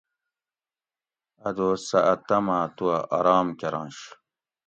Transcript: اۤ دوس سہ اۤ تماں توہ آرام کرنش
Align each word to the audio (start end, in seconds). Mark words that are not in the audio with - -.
اۤ 1.47 1.53
دوس 1.55 1.81
سہ 1.89 1.99
اۤ 2.11 2.17
تماں 2.27 2.65
توہ 2.75 2.97
آرام 3.17 3.47
کرنش 3.59 3.97